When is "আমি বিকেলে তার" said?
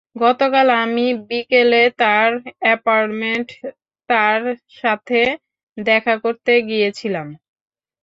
0.83-2.29